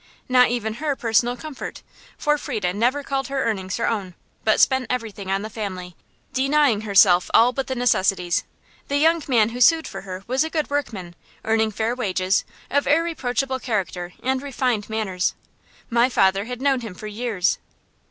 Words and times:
Not 0.27 0.49
even 0.49 0.73
her 0.81 0.95
personal 0.95 1.37
comfort; 1.37 1.83
for 2.17 2.35
Frieda 2.39 2.73
never 2.73 3.03
called 3.03 3.27
her 3.27 3.43
earnings 3.45 3.77
her 3.77 3.87
own, 3.87 4.15
but 4.43 4.59
spent 4.59 4.87
everything 4.89 5.29
on 5.29 5.43
the 5.43 5.47
family, 5.51 5.95
denying 6.33 6.81
herself 6.81 7.29
all 7.35 7.51
but 7.53 7.69
necessities. 7.77 8.43
The 8.87 8.97
young 8.97 9.21
man 9.27 9.49
who 9.49 9.61
sued 9.61 9.87
for 9.87 10.01
her 10.01 10.23
was 10.25 10.43
a 10.43 10.49
good 10.49 10.71
workman, 10.71 11.13
earning 11.45 11.69
fair 11.69 11.93
wages, 11.93 12.43
of 12.71 12.87
irreproachable 12.87 13.59
character, 13.59 14.13
and 14.23 14.41
refined 14.41 14.89
manners. 14.89 15.35
My 15.87 16.09
father 16.09 16.45
had 16.45 16.63
known 16.63 16.79
him 16.81 16.95
for 16.95 17.05
years. 17.05 17.59